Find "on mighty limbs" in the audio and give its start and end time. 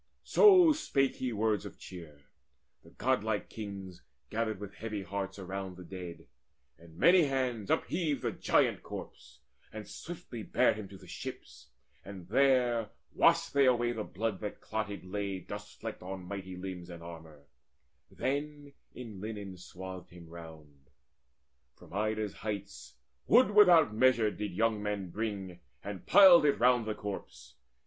16.01-16.89